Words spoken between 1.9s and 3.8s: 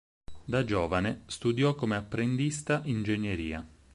apprendista ingegneria.